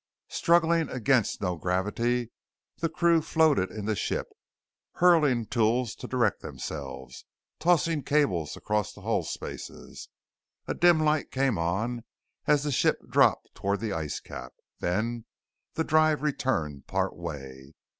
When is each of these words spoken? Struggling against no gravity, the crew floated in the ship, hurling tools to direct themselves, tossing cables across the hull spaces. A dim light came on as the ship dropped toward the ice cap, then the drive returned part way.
Struggling 0.29 0.89
against 0.89 1.43
no 1.43 1.55
gravity, 1.57 2.31
the 2.77 2.89
crew 2.89 3.21
floated 3.21 3.69
in 3.69 3.85
the 3.85 3.95
ship, 3.95 4.25
hurling 4.93 5.45
tools 5.45 5.93
to 5.93 6.07
direct 6.07 6.41
themselves, 6.41 7.23
tossing 7.59 8.01
cables 8.01 8.57
across 8.57 8.93
the 8.93 9.01
hull 9.01 9.21
spaces. 9.21 10.09
A 10.65 10.73
dim 10.73 10.99
light 11.01 11.29
came 11.29 11.59
on 11.59 12.03
as 12.47 12.63
the 12.63 12.71
ship 12.71 12.97
dropped 13.11 13.53
toward 13.53 13.79
the 13.79 13.93
ice 13.93 14.19
cap, 14.19 14.53
then 14.79 15.25
the 15.75 15.83
drive 15.83 16.23
returned 16.23 16.87
part 16.87 17.15
way. 17.15 17.75